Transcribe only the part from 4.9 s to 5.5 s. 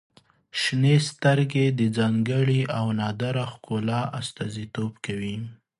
کوي.